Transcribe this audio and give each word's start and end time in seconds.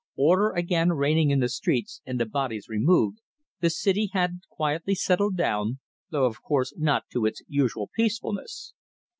Order 0.17 0.49
again 0.53 0.93
reigning 0.93 1.29
in 1.29 1.41
the 1.41 1.47
streets 1.47 2.01
and 2.07 2.19
the 2.19 2.25
bodies 2.25 2.67
removed, 2.67 3.19
the 3.59 3.69
city 3.69 4.09
had 4.13 4.39
quietly 4.49 4.95
settled 4.95 5.37
down, 5.37 5.77
though 6.09 6.25
of 6.25 6.41
course 6.41 6.73
not 6.75 7.03
to 7.11 7.27
its 7.27 7.43
usual 7.47 7.87
peacefulness. 7.95 8.73